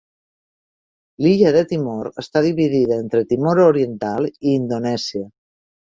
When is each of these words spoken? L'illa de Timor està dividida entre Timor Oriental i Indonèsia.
L'illa 1.25 1.51
de 1.57 1.61
Timor 1.73 2.09
està 2.23 2.43
dividida 2.47 2.99
entre 3.03 3.23
Timor 3.35 3.61
Oriental 3.67 4.29
i 4.33 4.57
Indonèsia. 4.57 5.27